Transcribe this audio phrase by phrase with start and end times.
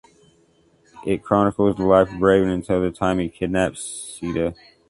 [1.05, 3.83] It chronicles the life of Ravan until the time he kidnaps
[4.19, 4.55] Sita.